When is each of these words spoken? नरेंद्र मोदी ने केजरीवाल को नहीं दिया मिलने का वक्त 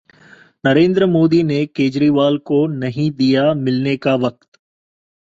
नरेंद्र 0.63 1.05
मोदी 1.05 1.41
ने 1.43 1.65
केजरीवाल 1.65 2.37
को 2.45 2.65
नहीं 2.75 3.09
दिया 3.11 3.53
मिलने 3.53 3.95
का 3.97 4.15
वक्त 4.15 4.47